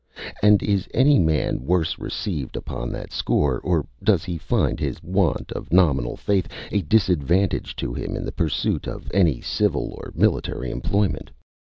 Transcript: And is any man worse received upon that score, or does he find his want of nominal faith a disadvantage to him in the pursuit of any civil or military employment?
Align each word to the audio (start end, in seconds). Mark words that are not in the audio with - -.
And 0.41 0.63
is 0.63 0.87
any 0.95 1.19
man 1.19 1.63
worse 1.63 1.99
received 1.99 2.55
upon 2.55 2.91
that 2.91 3.11
score, 3.13 3.59
or 3.59 3.85
does 4.03 4.23
he 4.23 4.35
find 4.39 4.79
his 4.79 4.97
want 5.03 5.51
of 5.51 5.71
nominal 5.71 6.17
faith 6.17 6.47
a 6.71 6.81
disadvantage 6.81 7.75
to 7.75 7.93
him 7.93 8.15
in 8.15 8.25
the 8.25 8.31
pursuit 8.31 8.87
of 8.87 9.11
any 9.13 9.41
civil 9.41 9.91
or 9.95 10.11
military 10.15 10.71
employment? 10.71 11.29